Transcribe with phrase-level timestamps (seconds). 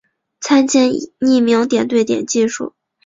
[0.39, 2.73] 参见匿名点对点技术。